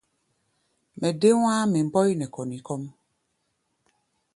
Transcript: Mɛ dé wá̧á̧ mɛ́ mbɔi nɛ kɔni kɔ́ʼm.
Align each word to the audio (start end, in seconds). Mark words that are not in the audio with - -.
Mɛ 0.99 1.07
dé 1.21 1.29
wá̧á̧ 1.41 1.69
mɛ́ 1.71 1.81
mbɔi 1.87 2.11
nɛ 2.19 2.25
kɔni 2.33 2.57
kɔ́ʼm. 2.65 2.83